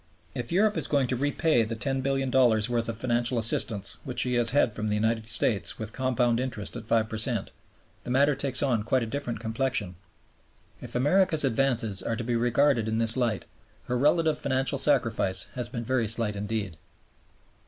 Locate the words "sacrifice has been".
14.79-15.85